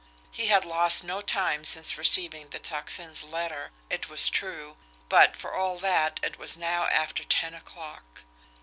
[0.31, 4.77] He had lost no time since receiving the Tocsin's letter, it was true,
[5.09, 8.23] but, for all that, it was now after ten o'clock.